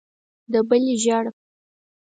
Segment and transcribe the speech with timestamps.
[0.51, 1.31] د بلې ژېړه.